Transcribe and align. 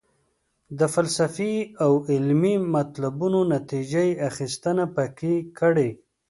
د 0.79 0.81
فلسفي 0.93 1.55
او 1.83 1.91
علمي 2.09 2.55
مطلبونو 2.75 3.39
نتیجه 3.55 4.01
یې 4.09 4.19
اخیستنه 4.29 4.85
پکې 4.95 5.33
کړې. 5.59 5.89